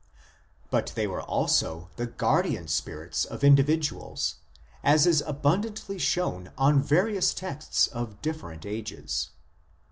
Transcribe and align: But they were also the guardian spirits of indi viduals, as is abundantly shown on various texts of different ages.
But 0.71 0.93
they 0.95 1.05
were 1.05 1.21
also 1.21 1.91
the 1.95 2.07
guardian 2.07 2.67
spirits 2.67 3.23
of 3.23 3.43
indi 3.43 3.61
viduals, 3.63 4.37
as 4.83 5.05
is 5.05 5.21
abundantly 5.27 5.99
shown 5.99 6.51
on 6.57 6.81
various 6.81 7.35
texts 7.35 7.85
of 7.85 8.19
different 8.19 8.65
ages. 8.65 9.29